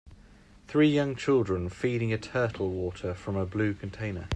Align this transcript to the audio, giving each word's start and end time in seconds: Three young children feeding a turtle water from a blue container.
Three 0.67 0.87
young 0.89 1.15
children 1.15 1.69
feeding 1.69 2.11
a 2.11 2.17
turtle 2.17 2.71
water 2.71 3.13
from 3.13 3.35
a 3.35 3.45
blue 3.45 3.75
container. 3.75 4.29